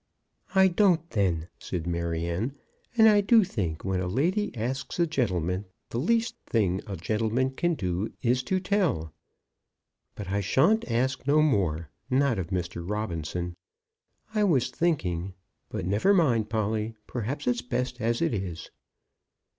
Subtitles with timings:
[0.55, 2.55] "I don't, then," said Maryanne.
[2.97, 7.51] "And I do think when a lady asks a gentleman, the least thing a gentleman
[7.51, 9.13] can do is to tell.
[10.15, 12.83] But I shan't ask no more, not of Mr.
[12.83, 13.55] Robinson.
[14.33, 15.35] I was thinking.
[15.69, 16.95] But never mind, Polly.
[17.05, 18.71] Perhaps it's best as it is."